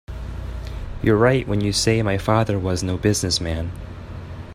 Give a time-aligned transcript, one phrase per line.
[1.03, 3.71] You're right when you say my father was no business man.